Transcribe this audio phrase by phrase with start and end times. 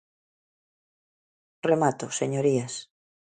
[1.69, 2.73] Remato, señorías.